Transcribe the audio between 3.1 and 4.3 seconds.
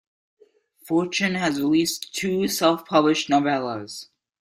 novellas.